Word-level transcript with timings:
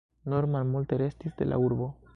Nur 0.31 0.47
malmulte 0.55 0.99
restis 1.03 1.39
de 1.43 1.51
la 1.53 1.63
urbo. 1.69 1.95